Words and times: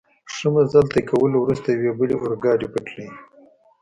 ښه 0.33 0.47
مزل 0.53 0.85
طی 0.93 1.01
کولو 1.09 1.37
وروسته، 1.41 1.67
یوې 1.69 1.91
بلې 1.99 2.15
اورګاډي 2.17 2.67
پټلۍ. 2.73 3.09